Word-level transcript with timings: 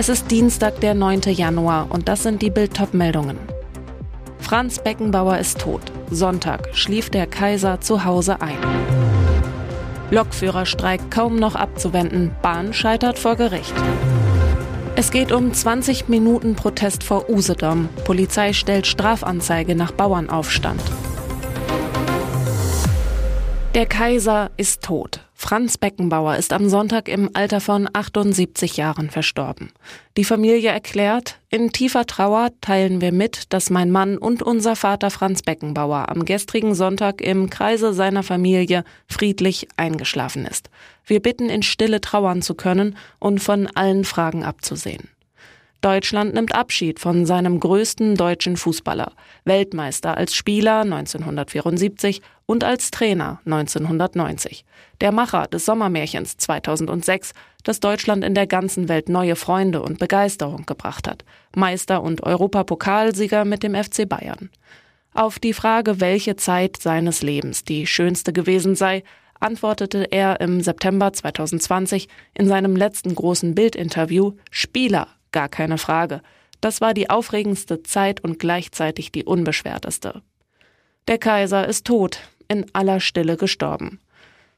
Es 0.00 0.08
ist 0.08 0.30
Dienstag, 0.30 0.78
der 0.78 0.94
9. 0.94 1.22
Januar 1.22 1.88
und 1.90 2.06
das 2.06 2.22
sind 2.22 2.40
die 2.40 2.50
Bild-Top-Meldungen. 2.50 3.36
Franz 4.38 4.78
Beckenbauer 4.78 5.38
ist 5.38 5.58
tot. 5.58 5.82
Sonntag 6.08 6.68
schlief 6.72 7.10
der 7.10 7.26
Kaiser 7.26 7.80
zu 7.80 8.04
Hause 8.04 8.40
ein. 8.40 8.58
Lokführerstreik 10.12 11.10
kaum 11.10 11.34
noch 11.34 11.56
abzuwenden. 11.56 12.30
Bahn 12.42 12.72
scheitert 12.72 13.18
vor 13.18 13.34
Gericht. 13.34 13.74
Es 14.94 15.10
geht 15.10 15.32
um 15.32 15.52
20 15.52 16.08
Minuten 16.08 16.54
Protest 16.54 17.02
vor 17.02 17.28
Usedom. 17.28 17.88
Polizei 18.04 18.52
stellt 18.52 18.86
Strafanzeige 18.86 19.74
nach 19.74 19.90
Bauernaufstand. 19.90 20.80
Der 23.74 23.86
Kaiser 23.86 24.52
ist 24.56 24.84
tot. 24.84 25.27
Franz 25.40 25.78
Beckenbauer 25.78 26.34
ist 26.36 26.52
am 26.52 26.68
Sonntag 26.68 27.08
im 27.08 27.30
Alter 27.32 27.60
von 27.60 27.88
78 27.92 28.76
Jahren 28.76 29.08
verstorben. 29.08 29.70
Die 30.16 30.24
Familie 30.24 30.70
erklärt, 30.70 31.38
in 31.48 31.70
tiefer 31.70 32.06
Trauer 32.06 32.50
teilen 32.60 33.00
wir 33.00 33.12
mit, 33.12 33.52
dass 33.52 33.70
mein 33.70 33.92
Mann 33.92 34.18
und 34.18 34.42
unser 34.42 34.74
Vater 34.74 35.10
Franz 35.10 35.42
Beckenbauer 35.42 36.08
am 36.08 36.24
gestrigen 36.24 36.74
Sonntag 36.74 37.20
im 37.20 37.50
Kreise 37.50 37.94
seiner 37.94 38.24
Familie 38.24 38.82
friedlich 39.06 39.68
eingeschlafen 39.76 40.44
ist. 40.44 40.70
Wir 41.06 41.22
bitten, 41.22 41.48
in 41.48 41.62
Stille 41.62 42.00
trauern 42.00 42.42
zu 42.42 42.56
können 42.56 42.96
und 43.20 43.38
von 43.38 43.68
allen 43.68 44.04
Fragen 44.04 44.42
abzusehen. 44.42 45.08
Deutschland 45.80 46.34
nimmt 46.34 46.56
Abschied 46.56 46.98
von 46.98 47.24
seinem 47.24 47.60
größten 47.60 48.16
deutschen 48.16 48.56
Fußballer, 48.56 49.12
Weltmeister 49.44 50.16
als 50.16 50.34
Spieler 50.34 50.80
1974 50.80 52.20
und 52.46 52.64
als 52.64 52.90
Trainer 52.90 53.40
1990. 53.44 54.64
Der 55.00 55.12
Macher 55.12 55.46
des 55.46 55.64
Sommermärchens 55.64 56.36
2006, 56.36 57.32
das 57.62 57.78
Deutschland 57.78 58.24
in 58.24 58.34
der 58.34 58.48
ganzen 58.48 58.88
Welt 58.88 59.08
neue 59.08 59.36
Freunde 59.36 59.80
und 59.80 60.00
Begeisterung 60.00 60.66
gebracht 60.66 61.06
hat. 61.06 61.24
Meister 61.54 62.02
und 62.02 62.24
Europapokalsieger 62.24 63.44
mit 63.44 63.62
dem 63.62 63.76
FC 63.76 64.08
Bayern. 64.08 64.50
Auf 65.14 65.38
die 65.38 65.52
Frage, 65.52 66.00
welche 66.00 66.34
Zeit 66.34 66.78
seines 66.78 67.22
Lebens 67.22 67.62
die 67.62 67.86
schönste 67.86 68.32
gewesen 68.32 68.74
sei, 68.74 69.04
antwortete 69.38 70.10
er 70.10 70.40
im 70.40 70.60
September 70.60 71.12
2020 71.12 72.08
in 72.34 72.48
seinem 72.48 72.74
letzten 72.74 73.14
großen 73.14 73.54
Bildinterview 73.54 74.32
Spieler 74.50 75.06
Gar 75.32 75.48
keine 75.48 75.78
Frage. 75.78 76.22
Das 76.60 76.80
war 76.80 76.94
die 76.94 77.10
aufregendste 77.10 77.82
Zeit 77.82 78.22
und 78.22 78.38
gleichzeitig 78.38 79.12
die 79.12 79.24
unbeschwerteste. 79.24 80.22
Der 81.06 81.18
Kaiser 81.18 81.66
ist 81.66 81.86
tot, 81.86 82.20
in 82.48 82.66
aller 82.72 83.00
Stille 83.00 83.36
gestorben. 83.36 84.00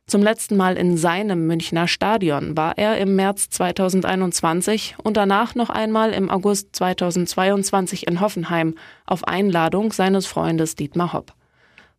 Zum 0.07 0.23
letzten 0.23 0.57
Mal 0.57 0.77
in 0.77 0.97
seinem 0.97 1.47
Münchner 1.47 1.87
Stadion 1.87 2.57
war 2.57 2.77
er 2.77 2.99
im 2.99 3.15
März 3.15 3.49
2021 3.51 4.97
und 5.01 5.17
danach 5.17 5.55
noch 5.55 5.71
einmal 5.71 6.13
im 6.13 6.31
August 6.31 6.75
2022 6.75 8.09
in 8.09 8.21
Hoffenheim 8.21 8.75
auf 9.07 9.29
Einladung 9.29 9.93
seines 9.93 10.27
Freundes 10.27 10.75
Dietmar 10.75 11.13
Hopp. 11.13 11.33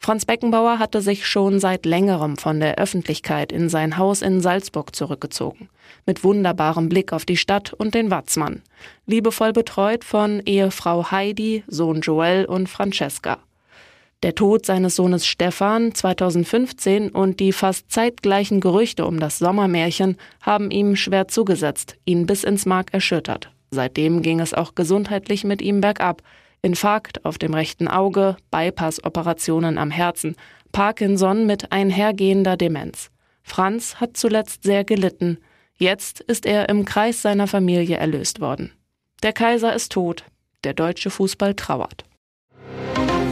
Franz 0.04 0.26
Beckenbauer 0.26 0.80
hatte 0.80 1.00
sich 1.00 1.28
schon 1.28 1.60
seit 1.60 1.86
längerem 1.86 2.36
von 2.36 2.60
der 2.60 2.80
Öffentlichkeit 2.80 3.52
in 3.52 3.70
sein 3.70 4.00
Haus 4.00 4.24
in 4.24 4.42
Salzburg 4.42 4.96
zurückgezogen. 4.96 5.70
Mit 6.08 6.24
wunderbarem 6.24 6.90
Blick 6.90 7.14
auf 7.14 7.24
die 7.24 7.38
Stadt 7.38 7.72
und 7.74 7.94
den 7.94 8.10
Watzmann. 8.10 8.64
Liebevoll 9.06 9.54
betreut 9.54 10.04
von 10.04 10.42
Ehefrau 10.44 11.12
Heidi, 11.12 11.64
Sohn 11.68 12.02
Joel 12.02 12.46
und 12.46 12.68
Francesca. 12.68 13.38
Der 14.24 14.34
Tod 14.34 14.66
seines 14.66 14.96
Sohnes 14.96 15.28
Stefan 15.28 15.94
2015 15.94 17.10
und 17.10 17.40
die 17.40 17.52
fast 17.52 17.92
zeitgleichen 17.92 18.60
Gerüchte 18.60 19.06
um 19.06 19.20
das 19.20 19.38
Sommermärchen 19.38 20.18
haben 20.42 20.72
ihm 20.72 20.96
schwer 20.96 21.28
zugesetzt, 21.28 21.98
ihn 22.06 22.26
bis 22.26 22.44
ins 22.44 22.66
Mark 22.66 22.92
erschüttert. 22.92 23.52
Seitdem 23.70 24.24
ging 24.24 24.40
es 24.40 24.56
auch 24.56 24.74
gesundheitlich 24.74 25.44
mit 25.44 25.62
ihm 25.62 25.80
bergab. 25.80 26.24
Infarkt 26.64 27.26
auf 27.26 27.40
dem 27.40 27.56
rechten 27.56 27.88
Auge, 27.88 28.38
Bypass-Operationen 28.52 29.80
am 29.80 29.90
Herzen, 29.90 30.36
Parkinson 30.72 31.48
mit 31.48 31.72
einhergehender 31.72 32.56
Demenz. 32.56 33.10
Franz 33.42 33.96
hat 33.96 34.16
zuletzt 34.16 34.64
sehr 34.64 34.84
gelitten. 34.84 35.40
Jetzt 35.76 36.22
ist 36.22 36.46
er 36.46 36.70
im 36.70 36.86
Kreis 36.86 37.24
seiner 37.24 37.48
Familie 37.48 37.98
erlöst 37.98 38.40
worden. 38.42 38.72
Der 39.24 39.34
Kaiser 39.34 39.74
ist 39.74 39.92
tot. 39.92 40.24
Der 40.64 40.76
deutsche 40.76 41.10
Fußball 41.10 41.56
trauert. 41.56 42.06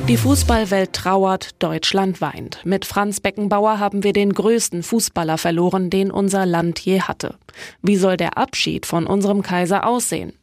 Die 0.07 0.17
Fußballwelt 0.17 0.93
trauert, 0.93 1.61
Deutschland 1.61 2.19
weint. 2.19 2.65
Mit 2.65 2.85
Franz 2.85 3.19
Beckenbauer 3.19 3.77
haben 3.77 4.03
wir 4.03 4.11
den 4.11 4.33
größten 4.33 4.81
Fußballer 4.81 5.37
verloren, 5.37 5.91
den 5.91 6.09
unser 6.09 6.47
Land 6.47 6.79
je 6.79 7.01
hatte. 7.01 7.35
Wie 7.83 7.95
soll 7.95 8.17
der 8.17 8.35
Abschied 8.35 8.87
von 8.87 9.05
unserem 9.05 9.43
Kaiser 9.43 9.85
aussehen? 9.85 10.33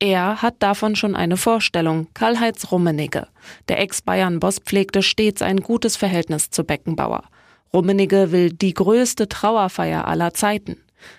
Er 0.00 0.42
hat 0.42 0.56
davon 0.58 0.96
schon 0.96 1.14
eine 1.14 1.36
Vorstellung, 1.36 2.08
Karl-Heinz 2.14 2.70
Rummenigge. 2.70 3.28
Der 3.68 3.80
Ex-Bayern-Boss 3.80 4.58
pflegte 4.58 5.02
stets 5.02 5.40
ein 5.40 5.60
gutes 5.60 5.96
Verhältnis 5.96 6.50
zu 6.50 6.64
Beckenbauer. 6.64 7.24
Rummenigge 7.72 8.30
will 8.32 8.52
die 8.52 8.74
größte 8.74 9.28
Trauerfeier 9.28 10.06
aller 10.06 10.34
Zeiten. 10.34 10.76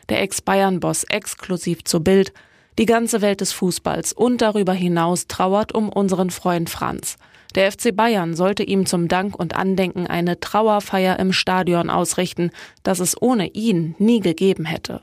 Der 0.09 0.21
Ex-Bayern-Boss 0.21 1.05
exklusiv 1.05 1.83
zu 1.83 2.03
Bild. 2.03 2.33
Die 2.77 2.85
ganze 2.85 3.21
Welt 3.21 3.41
des 3.41 3.53
Fußballs 3.53 4.13
und 4.13 4.41
darüber 4.41 4.73
hinaus 4.73 5.27
trauert 5.27 5.73
um 5.73 5.89
unseren 5.89 6.29
Freund 6.29 6.69
Franz. 6.69 7.17
Der 7.55 7.71
FC 7.71 7.95
Bayern 7.95 8.35
sollte 8.35 8.63
ihm 8.63 8.85
zum 8.85 9.07
Dank 9.07 9.39
und 9.39 9.55
Andenken 9.55 10.07
eine 10.07 10.41
Trauerfeier 10.41 11.17
im 11.17 11.31
Stadion 11.31 11.89
ausrichten, 11.89 12.51
das 12.83 12.99
es 12.99 13.19
ohne 13.19 13.47
ihn 13.47 13.95
nie 13.97 14.19
gegeben 14.19 14.65
hätte 14.65 15.01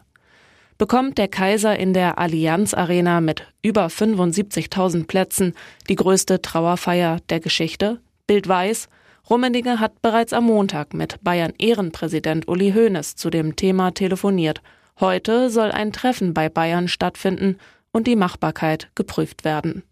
bekommt 0.78 1.18
der 1.18 1.28
Kaiser 1.28 1.78
in 1.78 1.92
der 1.92 2.18
Allianz 2.18 2.74
Arena 2.74 3.20
mit 3.20 3.46
über 3.62 3.86
75.000 3.86 5.06
Plätzen 5.06 5.54
die 5.88 5.96
größte 5.96 6.42
Trauerfeier 6.42 7.18
der 7.28 7.40
Geschichte. 7.40 8.00
Bild 8.26 8.48
weiß, 8.48 8.88
Rummenigge 9.30 9.78
hat 9.78 10.02
bereits 10.02 10.32
am 10.32 10.44
Montag 10.44 10.94
mit 10.94 11.22
Bayern 11.22 11.52
Ehrenpräsident 11.58 12.48
Uli 12.48 12.72
Hoeneß 12.72 13.16
zu 13.16 13.30
dem 13.30 13.56
Thema 13.56 13.92
telefoniert. 13.92 14.60
Heute 15.00 15.50
soll 15.50 15.70
ein 15.70 15.92
Treffen 15.92 16.34
bei 16.34 16.48
Bayern 16.48 16.88
stattfinden 16.88 17.58
und 17.92 18.06
die 18.06 18.16
Machbarkeit 18.16 18.90
geprüft 18.94 19.44
werden. 19.44 19.84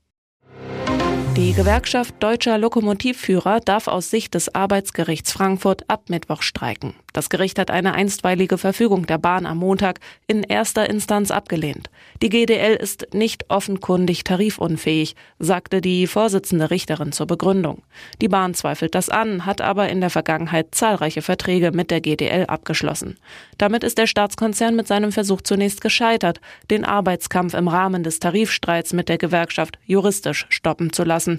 Die 1.41 1.55
Gewerkschaft 1.55 2.17
deutscher 2.21 2.59
Lokomotivführer 2.59 3.61
darf 3.61 3.89
aus 3.89 4.11
Sicht 4.11 4.35
des 4.35 4.55
Arbeitsgerichts 4.55 5.33
Frankfurt 5.33 5.89
ab 5.89 6.11
Mittwoch 6.11 6.43
streiken. 6.43 6.93
Das 7.13 7.29
Gericht 7.29 7.59
hat 7.59 7.71
eine 7.71 7.95
einstweilige 7.95 8.57
Verfügung 8.57 9.07
der 9.07 9.19
Bahn 9.19 9.47
am 9.47 9.59
Montag 9.59 10.01
in 10.27 10.43
erster 10.43 10.89
Instanz 10.89 11.31
abgelehnt. 11.31 11.91
Die 12.23 12.29
GDL 12.29 12.77
ist 12.77 13.09
nicht 13.15 13.47
offenkundig 13.49 14.23
tarifunfähig, 14.23 15.17
sagte 15.39 15.81
die 15.81 16.07
Vorsitzende 16.07 16.71
Richterin 16.71 17.13
zur 17.13 17.27
Begründung. 17.27 17.83
Die 18.21 18.29
Bahn 18.29 18.55
zweifelt 18.55 18.95
das 18.95 19.09
an, 19.09 19.47
hat 19.47 19.61
aber 19.61 19.89
in 19.89 20.01
der 20.01 20.11
Vergangenheit 20.11 20.75
zahlreiche 20.75 21.23
Verträge 21.23 21.73
mit 21.73 21.91
der 21.91 22.01
GDL 22.01 22.47
abgeschlossen. 22.47 23.19
Damit 23.59 23.83
ist 23.83 23.99
der 23.99 24.07
Staatskonzern 24.07 24.77
mit 24.77 24.87
seinem 24.87 25.11
Versuch 25.11 25.41
zunächst 25.41 25.81
gescheitert, 25.81 26.41
den 26.71 26.85
Arbeitskampf 26.85 27.55
im 27.55 27.67
Rahmen 27.67 28.05
des 28.05 28.21
Tarifstreits 28.21 28.93
mit 28.93 29.09
der 29.09 29.19
Gewerkschaft 29.19 29.79
juristisch 29.85 30.47
stoppen 30.51 30.93
zu 30.93 31.03
lassen. 31.03 31.30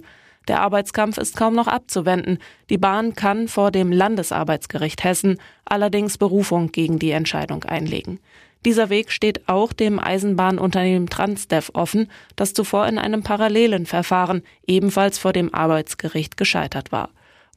Der 0.48 0.62
Arbeitskampf 0.62 1.18
ist 1.18 1.38
kaum 1.38 1.54
noch 1.54 1.68
abzuwenden. 1.68 2.40
Die 2.70 2.78
Bahn 2.78 3.14
kann 3.14 3.48
vor 3.48 3.72
dem 3.72 3.92
Landesarbeitsgericht 3.92 5.04
Hessen 5.04 5.38
allerdings 5.66 6.18
Berufung 6.18 6.72
gegen 6.72 6.98
die 6.98 7.12
Entscheidung 7.12 7.64
einlegen. 7.64 8.20
Dieser 8.66 8.90
Weg 8.90 9.12
steht 9.12 9.48
auch 9.48 9.74
dem 9.74 10.00
Eisenbahnunternehmen 10.00 11.10
Transdev 11.10 11.72
offen, 11.74 12.10
das 12.36 12.54
zuvor 12.54 12.88
in 12.88 12.98
einem 12.98 13.24
parallelen 13.24 13.86
Verfahren 13.86 14.44
ebenfalls 14.68 15.18
vor 15.18 15.34
dem 15.34 15.54
Arbeitsgericht 15.54 16.38
gescheitert 16.38 16.92
war. 16.92 17.10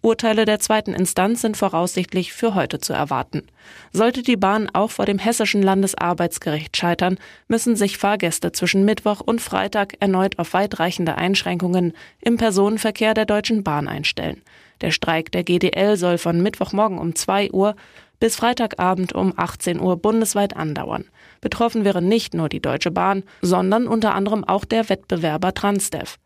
Urteile 0.05 0.45
der 0.45 0.61
zweiten 0.61 0.93
Instanz 0.93 1.41
sind 1.41 1.57
voraussichtlich 1.57 2.35
für 2.35 2.55
heute 2.55 2.79
zu 2.79 2.93
erwarten. 2.93 3.43
Sollte 3.91 4.23
die 4.23 4.37
Bahn 4.37 4.69
auch 4.71 4.91
vor 4.91 5.07
dem 5.07 5.19
Hessischen 5.19 5.63
Landesarbeitsgericht 5.63 6.77
scheitern, 6.77 7.17
müssen 7.49 7.75
sich 7.75 7.97
Fahrgäste 7.97 8.53
zwischen 8.53 8.85
Mittwoch 8.85 9.23
und 9.23 9.41
Freitag 9.41 9.95
erneut 10.01 10.39
auf 10.39 10.53
weitreichende 10.53 11.17
Einschränkungen 11.17 11.95
im 12.21 12.37
Personenverkehr 12.37 13.15
der 13.15 13.25
Deutschen 13.25 13.65
Bahn 13.65 13.89
einstellen. 13.89 14.43
Der 14.83 14.91
Streik 14.91 15.33
der 15.33 15.43
GDL 15.43 15.97
soll 15.97 16.19
von 16.19 16.43
Mittwochmorgen 16.43 16.99
um 16.99 17.15
2 17.15 17.53
Uhr 17.53 17.75
bis 18.21 18.37
Freitagabend 18.37 19.15
um 19.15 19.33
18 19.35 19.81
Uhr 19.81 19.97
bundesweit 19.97 20.55
andauern. 20.55 21.07
Betroffen 21.41 21.87
wäre 21.87 22.03
nicht 22.03 22.35
nur 22.35 22.51
die 22.51 22.61
Deutsche 22.61 22.91
Bahn, 22.91 23.23
sondern 23.41 23.87
unter 23.87 24.15
anderem 24.15 24.45
auch 24.45 24.67
der 24.67 24.91
Wettbewerber 24.91 25.55
Transdev. 25.55 26.19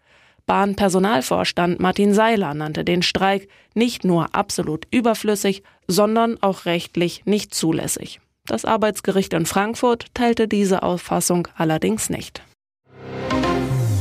Bahnpersonalvorstand 0.49 1.79
Martin 1.79 2.13
Seiler 2.13 2.55
nannte 2.55 2.83
den 2.85 3.03
Streik 3.03 3.49
nicht 3.75 4.05
nur 4.05 4.35
absolut 4.35 4.89
überflüssig, 4.91 5.63
sondern 5.87 6.37
auch 6.41 6.65
rechtlich 6.65 7.23
nicht 7.27 7.55
zulässig. 7.55 8.21
Das 8.47 8.65
Arbeitsgericht 8.65 9.35
in 9.35 9.47
Frankfurt 9.47 10.07
teilte 10.15 10.49
diese 10.49 10.83
Auffassung 10.83 11.47
allerdings 11.55 12.11
nicht. 12.11 12.43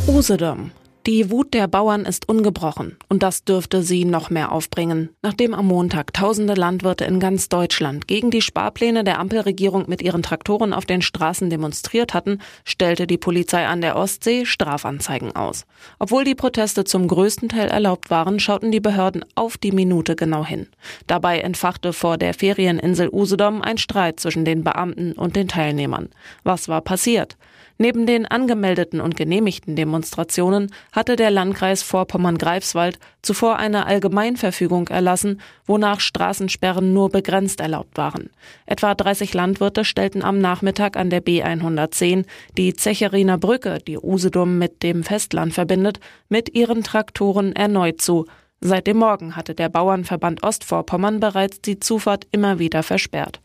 Usedom. 0.08 0.72
Die 1.08 1.32
Wut 1.32 1.54
der 1.54 1.70
Bauern 1.70 2.04
ist 2.04 2.28
ungebrochen 2.28 2.98
und 3.08 3.24
das 3.24 3.46
dürfte 3.46 3.82
sie 3.82 4.04
noch 4.04 4.30
mehr 4.30 4.52
aufbringen. 4.52 5.08
Nachdem 5.22 5.54
am 5.54 5.68
Montag 5.68 6.14
tausende 6.14 6.54
Landwirte 6.54 7.06
in 7.06 7.22
ganz 7.22 7.48
Deutschland 7.48 8.10
gegen 8.10 8.30
die 8.30 8.42
Sparpläne 8.42 9.06
der 9.06 9.18
Ampelregierung 9.20 9.86
mit 9.88 10.02
ihren 10.02 10.22
Traktoren 10.22 10.74
auf 10.74 10.84
den 10.84 11.02
Straßen 11.02 11.50
demonstriert 11.50 12.14
hatten, 12.14 12.40
stellte 12.66 13.08
die 13.08 13.18
Polizei 13.18 13.66
an 13.66 13.80
der 13.80 13.96
Ostsee 13.96 14.44
Strafanzeigen 14.46 15.34
aus. 15.34 15.64
Obwohl 15.98 16.26
die 16.26 16.36
Proteste 16.36 16.84
zum 16.84 17.08
größten 17.08 17.48
Teil 17.48 17.70
erlaubt 17.70 18.10
waren, 18.10 18.42
schauten 18.42 18.74
die 18.74 18.82
Behörden 18.82 19.24
auf 19.34 19.58
die 19.58 19.72
Minute 19.72 20.18
genau 20.18 20.44
hin. 20.44 20.68
Dabei 21.08 21.40
entfachte 21.40 21.94
vor 21.94 22.18
der 22.18 22.34
Ferieninsel 22.34 23.08
Usedom 23.14 23.62
ein 23.62 23.78
Streit 23.78 24.20
zwischen 24.20 24.44
den 24.44 24.66
Beamten 24.66 25.14
und 25.14 25.38
den 25.38 25.48
Teilnehmern. 25.48 26.10
Was 26.44 26.68
war 26.68 26.82
passiert? 26.82 27.38
Neben 27.80 28.08
den 28.08 28.26
angemeldeten 28.26 29.00
und 29.00 29.16
genehmigten 29.16 29.76
Demonstrationen 29.76 30.72
hatte 30.92 31.16
der 31.16 31.30
Landkreis 31.30 31.84
Vorpommern-Greifswald 31.84 32.98
zuvor 33.22 33.58
eine 33.58 33.86
Allgemeinverfügung 33.86 34.88
erlassen, 34.88 35.42
wonach 35.68 36.00
Straßensperren 36.00 36.94
nur 36.94 37.10
begrenzt 37.10 37.60
erlaubt 37.60 37.98
waren. 37.98 38.32
Etwa 38.66 38.96
30 38.96 39.34
Landwirte 39.36 39.86
stellten 39.86 40.24
am 40.24 40.40
Nachmittag 40.40 40.98
an 40.98 41.12
der 41.12 41.24
B110 41.24 42.26
die 42.58 42.74
Zecheriner 42.74 43.38
Brücke, 43.38 43.78
die 43.86 44.00
Usedom 44.00 44.58
mit 44.58 44.82
dem 44.82 45.04
Festland 45.04 45.54
verbindet, 45.54 46.00
mit 46.30 46.56
ihren 46.56 46.84
Traktoren 46.84 47.56
erneut 47.56 48.02
zu. 48.02 48.26
Seit 48.60 48.88
dem 48.88 48.98
Morgen 48.98 49.36
hatte 49.36 49.54
der 49.54 49.70
Bauernverband 49.70 50.42
Ostvorpommern 50.42 51.20
bereits 51.20 51.62
die 51.62 51.80
Zufahrt 51.80 52.26
immer 52.32 52.58
wieder 52.58 52.82
versperrt. 52.82 53.40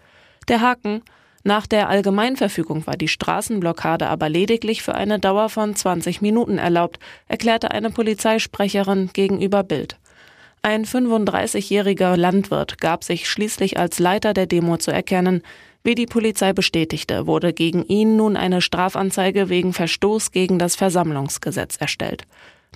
Der 0.49 0.62
Haken 0.62 1.02
nach 1.44 1.67
der 1.67 1.89
Allgemeinverfügung 1.89 2.87
war 2.87 2.97
die 2.97 3.09
Straßenblockade 3.09 4.06
aber 4.06 4.29
lediglich 4.29 4.83
für 4.83 4.94
eine 4.94 5.19
Dauer 5.19 5.49
von 5.49 5.75
20 5.75 6.23
Minuten 6.23 6.59
erlaubt, 6.59 7.00
erklärte 7.27 7.73
eine 7.73 7.91
Polizeisprecherin 7.91 9.11
gegenüber 9.12 9.65
Bild. 9.65 9.97
Ein 10.65 10.85
35-jähriger 10.85 12.17
Landwirt 12.17 12.81
gab 12.81 13.03
sich 13.03 13.29
schließlich 13.29 13.79
als 13.81 13.99
Leiter 13.99 14.33
der 14.33 14.47
Demo 14.47 14.77
zu 14.77 14.93
erkennen. 14.93 15.43
Wie 15.83 15.97
die 15.97 16.06
Polizei 16.06 16.53
bestätigte, 16.53 17.27
wurde 17.27 17.53
gegen 17.53 17.85
ihn 17.87 18.15
nun 18.15 18.37
eine 18.37 18.61
Strafanzeige 18.61 19.49
wegen 19.49 19.73
Verstoß 19.73 20.31
gegen 20.31 20.61
das 20.61 20.77
Versammlungsgesetz 20.77 21.77
erstellt. 21.79 22.23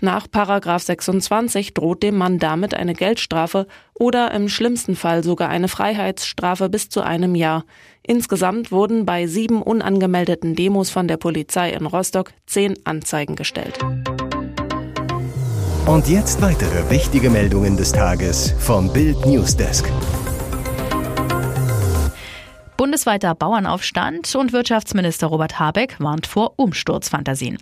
Nach 0.03 0.31
Paragraph 0.31 0.83
26 0.83 1.73
droht 1.73 2.03
dem 2.03 2.19
Mann 2.19 2.39
damit 2.39 2.75
eine 2.75 2.93
Geldstrafe 2.93 3.67
oder 3.95 4.31
im 4.33 4.51
schlimmsten 4.51 4.95
Fall 4.95 5.25
sogar 5.25 5.49
eine 5.49 5.69
Freiheitsstrafe 5.69 6.69
bis 6.69 6.91
zu 6.91 7.01
einem 7.01 7.35
Jahr. 7.35 7.65
Insgesamt 8.03 8.71
wurden 8.71 9.07
bei 9.07 9.27
sieben 9.27 9.63
unangemeldeten 9.63 10.55
Demos 10.55 10.91
von 10.91 11.09
der 11.09 11.17
Polizei 11.17 11.71
in 11.71 11.87
Rostock 11.87 12.33
zehn 12.45 12.75
Anzeigen 12.85 13.37
gestellt. 13.37 13.79
Und 15.87 16.09
jetzt 16.09 16.43
weitere 16.43 16.91
wichtige 16.91 17.31
Meldungen 17.31 17.79
des 17.79 17.93
Tages 17.93 18.55
vom 18.59 18.93
Bild 18.93 19.25
Newsdesk. 19.25 19.91
Bundesweiter 22.77 23.35
Bauernaufstand 23.35 24.35
und 24.37 24.53
Wirtschaftsminister 24.53 25.29
Robert 25.29 25.59
Habeck 25.59 25.97
warnt 25.99 26.27
vor 26.27 26.53
Umsturzfantasien. 26.57 27.57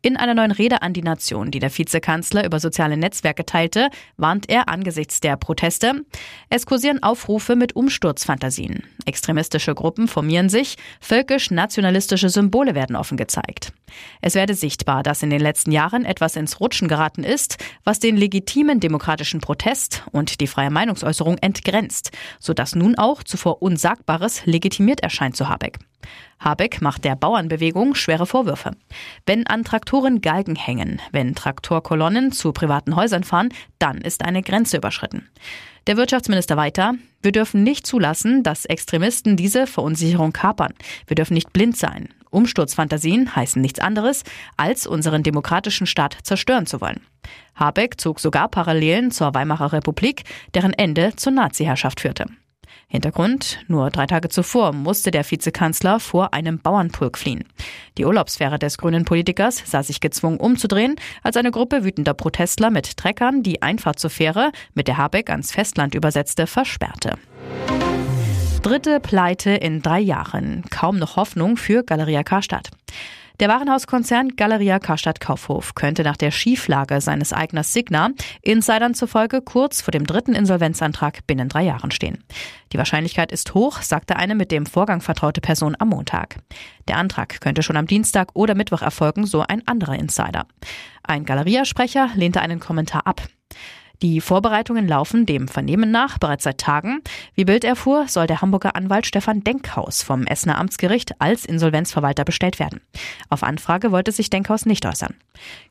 In 0.00 0.16
einer 0.16 0.34
neuen 0.34 0.52
Rede 0.52 0.82
an 0.82 0.92
die 0.92 1.02
Nation, 1.02 1.50
die 1.50 1.58
der 1.58 1.76
Vizekanzler 1.76 2.44
über 2.44 2.60
soziale 2.60 2.96
Netzwerke 2.96 3.44
teilte, 3.44 3.88
warnt 4.16 4.48
er 4.48 4.68
angesichts 4.68 5.18
der 5.18 5.36
Proteste. 5.36 6.04
Es 6.50 6.66
kursieren 6.66 7.02
Aufrufe 7.02 7.56
mit 7.56 7.74
Umsturzfantasien. 7.74 8.84
Extremistische 9.06 9.74
Gruppen 9.74 10.06
formieren 10.06 10.50
sich, 10.50 10.76
völkisch-nationalistische 11.00 12.28
Symbole 12.28 12.76
werden 12.76 12.94
offen 12.94 13.16
gezeigt. 13.16 13.72
Es 14.20 14.36
werde 14.36 14.54
sichtbar, 14.54 15.02
dass 15.02 15.24
in 15.24 15.30
den 15.30 15.40
letzten 15.40 15.72
Jahren 15.72 16.04
etwas 16.04 16.36
ins 16.36 16.60
Rutschen 16.60 16.86
geraten 16.86 17.24
ist, 17.24 17.56
was 17.82 17.98
den 17.98 18.16
legitimen 18.16 18.78
demokratischen 18.78 19.40
Protest 19.40 20.04
und 20.12 20.40
die 20.40 20.46
freie 20.46 20.70
Meinungsäußerung 20.70 21.38
entgrenzt, 21.38 22.12
sodass 22.38 22.76
nun 22.76 22.96
auch 22.96 23.24
zuvor 23.24 23.62
Unsagbares 23.62 24.46
legitimiert 24.46 25.00
erscheint 25.00 25.36
zu 25.36 25.48
Habeck. 25.48 25.80
Habeck 26.40 26.80
macht 26.80 27.04
der 27.04 27.16
Bauernbewegung 27.16 27.94
schwere 27.94 28.26
Vorwürfe. 28.26 28.72
Wenn 29.26 29.46
an 29.46 29.64
Traktoren 29.64 30.20
Galgen 30.20 30.56
hängen, 30.56 31.00
wenn 31.12 31.34
Traktorkolonnen 31.34 32.32
zu 32.32 32.52
privaten 32.52 32.96
Häusern 32.96 33.24
fahren, 33.24 33.48
dann 33.78 33.98
ist 33.98 34.24
eine 34.24 34.42
Grenze 34.42 34.76
überschritten. 34.76 35.28
Der 35.86 35.96
Wirtschaftsminister 35.96 36.56
weiter, 36.56 36.94
wir 37.22 37.32
dürfen 37.32 37.62
nicht 37.62 37.86
zulassen, 37.86 38.42
dass 38.42 38.66
Extremisten 38.66 39.36
diese 39.36 39.66
Verunsicherung 39.66 40.32
kapern. 40.32 40.74
Wir 41.06 41.14
dürfen 41.14 41.34
nicht 41.34 41.52
blind 41.52 41.76
sein. 41.76 42.10
Umsturzfantasien 42.30 43.34
heißen 43.34 43.60
nichts 43.60 43.80
anderes, 43.80 44.22
als 44.56 44.86
unseren 44.86 45.22
demokratischen 45.22 45.86
Staat 45.86 46.18
zerstören 46.22 46.66
zu 46.66 46.80
wollen. 46.80 47.00
Habeck 47.54 48.00
zog 48.00 48.20
sogar 48.20 48.48
Parallelen 48.48 49.10
zur 49.10 49.34
Weimarer 49.34 49.72
Republik, 49.72 50.24
deren 50.54 50.74
Ende 50.74 51.16
zur 51.16 51.32
Nazi-Herrschaft 51.32 52.00
führte. 52.00 52.26
Hintergrund, 52.90 53.58
nur 53.68 53.90
drei 53.90 54.06
Tage 54.06 54.30
zuvor 54.30 54.72
musste 54.72 55.10
der 55.10 55.30
Vizekanzler 55.30 56.00
vor 56.00 56.32
einem 56.32 56.58
Bauernpulk 56.58 57.18
fliehen. 57.18 57.44
Die 57.98 58.06
Urlaubsfähre 58.06 58.58
des 58.58 58.78
grünen 58.78 59.04
Politikers 59.04 59.62
sah 59.66 59.82
sich 59.82 60.00
gezwungen 60.00 60.40
umzudrehen, 60.40 60.96
als 61.22 61.36
eine 61.36 61.50
Gruppe 61.50 61.84
wütender 61.84 62.14
Protestler 62.14 62.70
mit 62.70 62.96
Treckern 62.96 63.42
die 63.42 63.60
Einfahrt 63.60 63.98
zur 63.98 64.08
Fähre, 64.08 64.52
mit 64.72 64.88
der 64.88 64.96
Habeck 64.96 65.28
ans 65.28 65.52
Festland 65.52 65.94
übersetzte, 65.94 66.46
versperrte. 66.46 67.18
Dritte 68.62 69.00
Pleite 69.00 69.50
in 69.50 69.82
drei 69.82 70.00
Jahren. 70.00 70.64
Kaum 70.70 70.98
noch 70.98 71.16
Hoffnung 71.16 71.58
für 71.58 71.84
Galeria 71.84 72.22
Karstadt. 72.22 72.70
Der 73.40 73.48
Warenhauskonzern 73.48 74.34
Galeria 74.34 74.80
Karstadt 74.80 75.20
Kaufhof 75.20 75.76
könnte 75.76 76.02
nach 76.02 76.16
der 76.16 76.32
Schieflage 76.32 77.00
seines 77.00 77.32
Eigners 77.32 77.72
Signa 77.72 78.10
Insidern 78.42 78.94
zufolge 78.94 79.42
kurz 79.42 79.80
vor 79.80 79.92
dem 79.92 80.06
dritten 80.06 80.34
Insolvenzantrag 80.34 81.24
binnen 81.28 81.48
drei 81.48 81.62
Jahren 81.62 81.92
stehen. 81.92 82.24
Die 82.72 82.78
Wahrscheinlichkeit 82.78 83.30
ist 83.30 83.54
hoch, 83.54 83.80
sagte 83.80 84.16
eine 84.16 84.34
mit 84.34 84.50
dem 84.50 84.66
Vorgang 84.66 85.00
vertraute 85.00 85.40
Person 85.40 85.76
am 85.78 85.90
Montag. 85.90 86.38
Der 86.88 86.96
Antrag 86.96 87.40
könnte 87.40 87.62
schon 87.62 87.76
am 87.76 87.86
Dienstag 87.86 88.30
oder 88.34 88.56
Mittwoch 88.56 88.82
erfolgen, 88.82 89.24
so 89.24 89.44
ein 89.46 89.66
anderer 89.68 89.94
Insider. 89.94 90.46
Ein 91.04 91.24
Galeria-Sprecher 91.24 92.10
lehnte 92.16 92.40
einen 92.40 92.58
Kommentar 92.58 93.06
ab. 93.06 93.22
Die 94.00 94.20
Vorbereitungen 94.20 94.86
laufen 94.86 95.26
dem 95.26 95.48
Vernehmen 95.48 95.90
nach 95.90 96.18
bereits 96.18 96.44
seit 96.44 96.58
Tagen. 96.58 97.02
Wie 97.34 97.44
Bild 97.44 97.64
erfuhr, 97.64 98.06
soll 98.06 98.28
der 98.28 98.40
Hamburger 98.40 98.76
Anwalt 98.76 99.06
Stefan 99.06 99.42
Denkhaus 99.42 100.04
vom 100.04 100.24
Essener 100.24 100.58
Amtsgericht 100.58 101.20
als 101.20 101.44
Insolvenzverwalter 101.44 102.24
bestellt 102.24 102.60
werden. 102.60 102.80
Auf 103.28 103.42
Anfrage 103.42 103.90
wollte 103.90 104.12
sich 104.12 104.30
Denkhaus 104.30 104.66
nicht 104.66 104.86
äußern. 104.86 105.14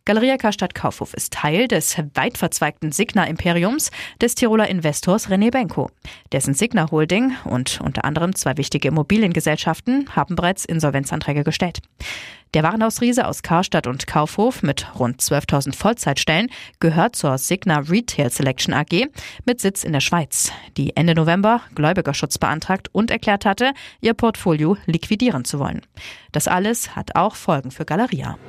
Galeria 0.03 0.35
Karstadt 0.35 0.75
Kaufhof 0.75 1.13
ist 1.13 1.33
Teil 1.33 1.69
des 1.69 1.97
weit 2.15 2.37
verzweigten 2.37 2.91
Signa-Imperiums 2.91 3.91
des 4.21 4.35
Tiroler 4.35 4.67
Investors 4.67 5.29
René 5.29 5.49
Benko. 5.49 5.89
Dessen 6.33 6.53
Signa 6.53 6.91
Holding 6.91 7.33
und 7.45 7.79
unter 7.81 8.03
anderem 8.03 8.35
zwei 8.35 8.57
wichtige 8.57 8.89
Immobiliengesellschaften 8.89 10.15
haben 10.15 10.35
bereits 10.35 10.65
Insolvenzanträge 10.65 11.45
gestellt. 11.45 11.79
Der 12.57 12.63
Warenhausriese 12.63 13.27
aus 13.27 13.43
Karstadt 13.43 13.85
und 13.85 14.07
Kaufhof 14.07 14.63
mit 14.63 14.87
rund 14.97 15.21
12.000 15.21 15.75
Vollzeitstellen 15.75 16.49
gehört 16.79 17.15
zur 17.15 17.37
Signa 17.37 17.81
Retail 17.81 18.31
Selection 18.31 18.73
AG 18.73 19.09
mit 19.45 19.61
Sitz 19.61 19.83
in 19.83 19.93
der 19.93 19.99
Schweiz, 19.99 20.51
die 20.75 20.97
Ende 20.97 21.13
November 21.13 21.61
Gläubigerschutz 21.75 22.39
beantragt 22.39 22.89
und 22.91 23.11
erklärt 23.11 23.45
hatte, 23.45 23.73
ihr 24.01 24.15
Portfolio 24.15 24.75
liquidieren 24.87 25.45
zu 25.45 25.59
wollen. 25.59 25.83
Das 26.31 26.47
alles 26.47 26.95
hat 26.95 27.15
auch 27.15 27.35
Folgen 27.35 27.69
für 27.69 27.85
Galeria. 27.85 28.39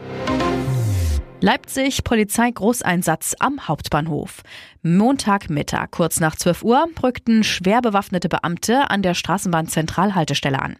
Leipzig 1.40 2.02
Polizeigroßeinsatz 2.02 3.36
am 3.38 3.68
Hauptbahnhof. 3.68 4.42
Montagmittag, 4.82 5.92
kurz 5.92 6.18
nach 6.18 6.34
12 6.34 6.64
Uhr, 6.64 6.88
rückten 7.00 7.44
schwer 7.44 7.80
bewaffnete 7.80 8.28
Beamte 8.28 8.90
an 8.90 9.02
der 9.02 9.14
Straßenbahnzentralhaltestelle 9.14 10.60
an. 10.60 10.76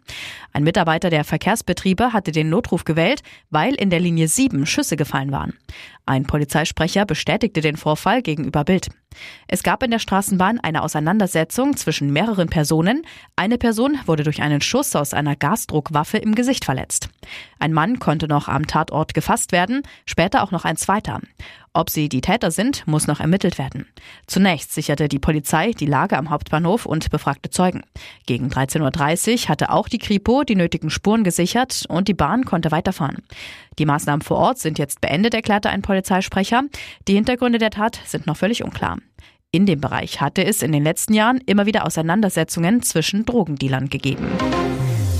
Ein 0.51 0.65
Mitarbeiter 0.65 1.09
der 1.09 1.23
Verkehrsbetriebe 1.23 2.11
hatte 2.11 2.33
den 2.33 2.49
Notruf 2.49 2.83
gewählt, 2.83 3.21
weil 3.49 3.73
in 3.73 3.89
der 3.89 4.01
Linie 4.01 4.27
7 4.27 4.65
Schüsse 4.65 4.97
gefallen 4.97 5.31
waren. 5.31 5.53
Ein 6.05 6.23
Polizeisprecher 6.23 7.05
bestätigte 7.05 7.61
den 7.61 7.77
Vorfall 7.77 8.21
gegenüber 8.21 8.65
Bild. 8.65 8.89
Es 9.47 9.63
gab 9.63 9.83
in 9.83 9.91
der 9.91 9.99
Straßenbahn 9.99 10.59
eine 10.59 10.83
Auseinandersetzung 10.83 11.75
zwischen 11.75 12.13
mehreren 12.13 12.49
Personen. 12.49 13.05
Eine 13.35 13.57
Person 13.57 13.97
wurde 14.05 14.23
durch 14.23 14.41
einen 14.41 14.61
Schuss 14.61 14.95
aus 14.95 15.13
einer 15.13 15.35
Gasdruckwaffe 15.35 16.17
im 16.17 16.35
Gesicht 16.35 16.65
verletzt. 16.65 17.09
Ein 17.57 17.73
Mann 17.73 17.99
konnte 17.99 18.27
noch 18.27 18.47
am 18.47 18.67
Tatort 18.67 19.13
gefasst 19.13 19.51
werden, 19.51 19.81
später 20.05 20.43
auch 20.43 20.51
noch 20.51 20.65
ein 20.65 20.77
zweiter. 20.77 21.19
Ob 21.73 21.89
sie 21.89 22.09
die 22.09 22.21
Täter 22.21 22.49
sind, 22.51 22.87
muss 22.87 23.05
noch 23.05 23.19
ermittelt 23.19 23.57
werden. 23.57 23.87
Zunächst 24.25 24.73
sicherte 24.73 25.07
die 25.07 25.19
Polizei 25.19 25.71
die 25.71 25.85
Lage 25.85 26.17
am 26.17 26.29
Hauptbahnhof 26.29 26.85
und 26.85 27.09
befragte 27.11 27.51
Zeugen. 27.51 27.83
Gegen 28.25 28.47
13.30 28.47 29.43
Uhr 29.43 29.49
hatte 29.49 29.71
auch 29.71 29.87
die 29.87 29.99
Kripo 29.99 30.43
die 30.43 30.55
nötigen 30.55 30.89
Spuren 30.89 31.23
gesichert 31.23 31.85
und 31.87 32.07
die 32.07 32.13
Bahn 32.15 32.45
konnte 32.45 32.71
weiterfahren. 32.71 33.17
Die 33.77 33.85
Maßnahmen 33.85 34.21
vor 34.21 34.37
Ort 34.37 34.57
sind 34.59 34.79
jetzt 34.79 34.99
beendet, 34.99 35.33
erklärte 35.33 35.69
ein 35.69 35.83
Polizeisprecher. 35.83 36.63
Die 37.07 37.13
Hintergründe 37.13 37.59
der 37.59 37.71
Tat 37.71 37.99
sind 38.05 38.25
noch 38.25 38.37
völlig 38.37 38.63
unklar. 38.63 38.97
In 39.51 39.65
dem 39.65 39.81
Bereich 39.81 40.21
hatte 40.21 40.43
es 40.43 40.61
in 40.61 40.71
den 40.71 40.83
letzten 40.83 41.13
Jahren 41.13 41.41
immer 41.45 41.65
wieder 41.65 41.85
Auseinandersetzungen 41.85 42.81
zwischen 42.83 43.25
Drogendealern 43.25 43.89
gegeben. 43.89 44.27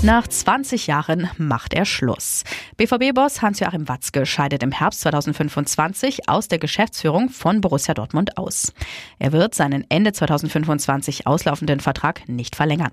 Nach 0.02 0.26
20 0.26 0.86
Jahren 0.86 1.28
macht 1.36 1.74
er 1.74 1.84
Schluss. 1.84 2.42
BVB-Boss 2.78 3.42
Hans-Joachim 3.42 3.86
Watzke 3.86 4.24
scheidet 4.24 4.62
im 4.62 4.72
Herbst 4.72 5.02
2025 5.02 6.26
aus 6.26 6.48
der 6.48 6.58
Geschäftsführung 6.58 7.28
von 7.28 7.60
Borussia 7.60 7.92
Dortmund 7.92 8.38
aus. 8.38 8.72
Er 9.18 9.32
wird 9.32 9.54
seinen 9.54 9.84
Ende 9.90 10.14
2025 10.14 11.26
auslaufenden 11.26 11.80
Vertrag 11.80 12.26
nicht 12.30 12.56
verlängern. 12.56 12.92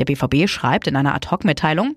Der 0.00 0.04
BVB 0.04 0.48
schreibt 0.48 0.88
in 0.88 0.96
einer 0.96 1.14
Ad-Hoc-Mitteilung, 1.14 1.94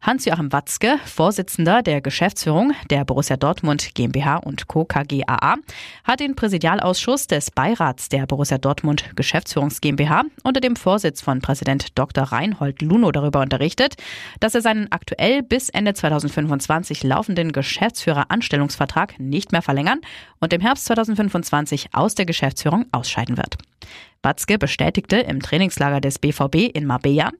Hans-Joachim 0.00 0.52
Watzke, 0.52 0.98
Vorsitzender 1.04 1.82
der 1.82 2.00
Geschäftsführung 2.00 2.72
der 2.88 3.04
Borussia 3.04 3.36
Dortmund 3.36 3.94
GmbH 3.94 4.36
und 4.36 4.68
Co. 4.68 4.84
KGaA, 4.84 5.56
hat 6.04 6.20
den 6.20 6.36
Präsidialausschuss 6.36 7.26
des 7.26 7.50
Beirats 7.50 8.08
der 8.08 8.26
Borussia 8.26 8.58
Dortmund 8.58 9.04
Geschäftsführungs 9.16 9.80
GmbH 9.80 10.22
unter 10.44 10.60
dem 10.60 10.76
Vorsitz 10.76 11.20
von 11.20 11.40
Präsident 11.40 11.98
Dr. 11.98 12.24
Reinhold 12.24 12.80
Luno 12.80 13.10
darüber 13.10 13.40
unterrichtet, 13.40 13.96
dass 14.40 14.54
er 14.54 14.62
seinen 14.62 14.90
aktuell 14.92 15.42
bis 15.42 15.68
Ende 15.68 15.94
2025 15.94 17.02
laufenden 17.02 17.52
Geschäftsführeranstellungsvertrag 17.52 19.18
nicht 19.18 19.52
mehr 19.52 19.62
verlängern 19.62 20.00
und 20.40 20.52
im 20.52 20.60
Herbst 20.60 20.84
2025 20.86 21.88
aus 21.92 22.14
der 22.14 22.26
Geschäftsführung 22.26 22.86
ausscheiden 22.92 23.36
wird. 23.36 23.56
Batzke 24.22 24.58
bestätigte 24.58 25.16
im 25.16 25.40
Trainingslager 25.40 26.00
des 26.00 26.18
BVB 26.18 26.74
in 26.74 26.86
Marbella, 26.86 27.30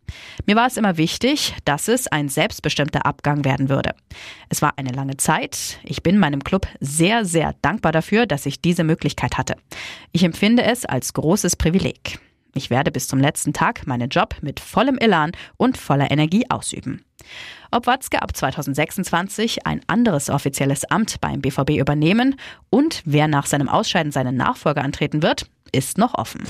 mir 0.46 0.56
war 0.56 0.66
es 0.66 0.76
immer 0.76 0.96
wichtig, 0.96 1.54
dass 1.64 1.88
es 1.88 2.06
ein 2.06 2.28
selbstbestimmter 2.28 3.04
Abgang 3.04 3.44
werden 3.44 3.68
würde. 3.68 3.94
Es 4.48 4.62
war 4.62 4.74
eine 4.76 4.90
lange 4.90 5.16
Zeit. 5.16 5.80
Ich 5.82 6.02
bin 6.02 6.18
meinem 6.18 6.44
Club 6.44 6.66
sehr, 6.80 7.24
sehr 7.24 7.54
dankbar 7.62 7.92
dafür, 7.92 8.26
dass 8.26 8.46
ich 8.46 8.60
diese 8.60 8.84
Möglichkeit 8.84 9.38
hatte. 9.38 9.56
Ich 10.12 10.22
empfinde 10.22 10.62
es 10.62 10.84
als 10.84 11.12
großes 11.14 11.56
Privileg. 11.56 12.20
Ich 12.54 12.70
werde 12.70 12.90
bis 12.90 13.08
zum 13.08 13.20
letzten 13.20 13.52
Tag 13.52 13.86
meinen 13.86 14.08
Job 14.08 14.36
mit 14.40 14.60
vollem 14.60 14.98
Elan 14.98 15.32
und 15.56 15.76
voller 15.76 16.10
Energie 16.10 16.44
ausüben. 16.48 17.04
Ob 17.70 17.86
Watzke 17.86 18.22
ab 18.22 18.34
2026 18.34 19.66
ein 19.66 19.80
anderes 19.86 20.30
offizielles 20.30 20.84
Amt 20.84 21.20
beim 21.20 21.40
BVB 21.40 21.70
übernehmen 21.78 22.36
und 22.70 23.02
wer 23.04 23.28
nach 23.28 23.46
seinem 23.46 23.68
Ausscheiden 23.68 24.12
seinen 24.12 24.36
Nachfolger 24.36 24.82
antreten 24.82 25.22
wird, 25.22 25.46
ist 25.72 25.98
noch 25.98 26.14
offen. 26.14 26.42